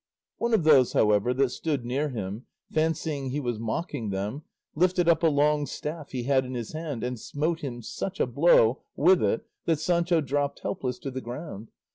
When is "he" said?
3.29-3.39, 6.09-6.23